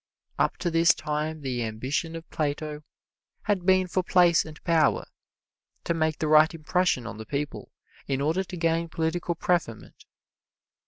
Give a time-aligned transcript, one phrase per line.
[0.39, 2.81] Up to this time the ambition of Plato
[3.43, 5.05] had been for place and power
[5.83, 7.71] to make the right impression on the people
[8.07, 10.05] in order to gain political preferment.